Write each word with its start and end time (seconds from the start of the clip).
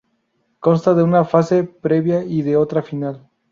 Consta 0.59 0.95
de 0.95 1.03
una 1.03 1.25
fase 1.25 1.63
previa 1.63 2.23
y 2.23 2.41
de 2.41 2.57
otra 2.57 2.81
final. 2.81 3.29